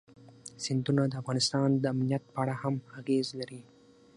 [0.63, 3.61] سیندونه د افغانستان د امنیت په اړه هم اغېز لري.